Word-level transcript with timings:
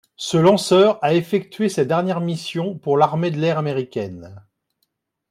Ce 0.15 0.35
lanceur 0.35 0.97
a 1.03 1.13
effectué 1.13 1.69
sa 1.69 1.85
dernière 1.85 2.21
mission 2.21 2.75
pour 2.75 2.97
l'Armée 2.97 3.29
de 3.29 3.37
l'Air 3.37 3.59
américaine. 3.59 4.43